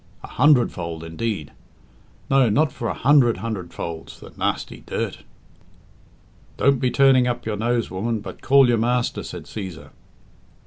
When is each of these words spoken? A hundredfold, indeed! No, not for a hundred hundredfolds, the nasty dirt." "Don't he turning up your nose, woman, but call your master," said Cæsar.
A 0.23 0.27
hundredfold, 0.27 1.03
indeed! 1.03 1.51
No, 2.27 2.49
not 2.49 2.71
for 2.71 2.87
a 2.87 2.93
hundred 2.95 3.37
hundredfolds, 3.37 4.19
the 4.19 4.31
nasty 4.35 4.81
dirt." 4.87 5.19
"Don't 6.57 6.83
he 6.83 6.89
turning 6.89 7.27
up 7.27 7.45
your 7.45 7.55
nose, 7.55 7.91
woman, 7.91 8.19
but 8.19 8.41
call 8.41 8.67
your 8.67 8.79
master," 8.79 9.21
said 9.21 9.43
Cæsar. 9.43 9.91